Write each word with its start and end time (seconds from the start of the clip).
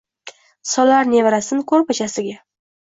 solar 0.71 1.05
nevarasin 1.11 1.63
koʼrpachasiga. 1.73 2.39